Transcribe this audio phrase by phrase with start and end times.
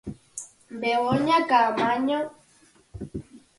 [0.81, 2.19] Begoña Caamaño.